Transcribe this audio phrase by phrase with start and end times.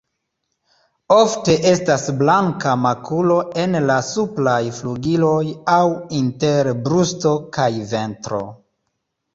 [1.15, 5.39] Ofte estas blanka makulo en la supraj flugiloj
[5.77, 5.81] aŭ
[6.23, 8.47] inter brusto kaj ventro.